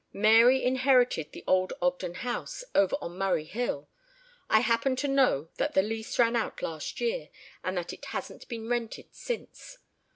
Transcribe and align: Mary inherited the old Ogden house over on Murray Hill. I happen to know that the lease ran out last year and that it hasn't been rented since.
Mary 0.13 0.63
inherited 0.63 1.31
the 1.31 1.43
old 1.45 1.73
Ogden 1.79 2.15
house 2.15 2.63
over 2.73 2.97
on 3.01 3.19
Murray 3.19 3.43
Hill. 3.43 3.87
I 4.49 4.61
happen 4.61 4.95
to 4.95 5.07
know 5.07 5.49
that 5.57 5.75
the 5.75 5.83
lease 5.83 6.17
ran 6.17 6.35
out 6.35 6.63
last 6.63 6.99
year 6.99 7.29
and 7.63 7.77
that 7.77 7.93
it 7.93 8.05
hasn't 8.05 8.47
been 8.47 8.67
rented 8.67 9.13
since. 9.13 9.77